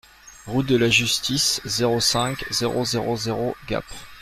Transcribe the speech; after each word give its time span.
Route 0.47 0.65
de 0.65 0.77
la 0.77 0.89
Justice, 0.89 1.61
zéro 1.63 1.99
cinq, 1.99 2.43
zéro 2.51 2.83
zéro 2.85 3.15
zéro 3.17 3.55
Gap 3.67 3.85